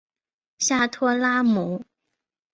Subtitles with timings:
[0.57, 1.83] 下托拉姆。